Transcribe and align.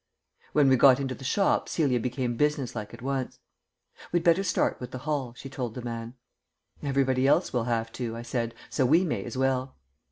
When 0.53 0.67
we 0.67 0.77
got 0.77 0.99
into 0.99 1.13
the 1.13 1.23
shop 1.23 1.69
Celia 1.69 1.99
became 1.99 2.35
businesslike 2.35 2.91
at 2.91 3.03
once. 3.03 3.37
"We'd 4.11 4.23
better 4.23 4.41
start 4.41 4.79
with 4.81 4.89
the 4.89 4.97
hall," 5.05 5.35
she 5.37 5.47
told 5.47 5.75
the 5.75 5.83
man. 5.83 6.15
"Everybody 6.81 7.27
else 7.27 7.53
will 7.53 7.65
have 7.65 7.91
to," 7.91 8.15
I 8.17 8.23
said, 8.23 8.55
"so 8.71 8.83
we 8.83 9.03
may 9.05 9.23
as 9.23 9.37
well." 9.37 9.75